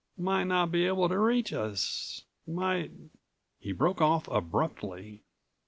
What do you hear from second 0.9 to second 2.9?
to reach us. Might—"